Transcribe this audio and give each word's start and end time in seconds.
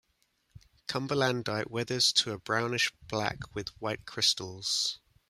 Cumberlandite 0.87 1.69
weathers 1.69 2.11
to 2.11 2.31
a 2.31 2.39
brownish 2.39 2.91
black 3.07 3.53
with 3.53 3.69
white 3.79 4.07
crystals. 4.07 4.99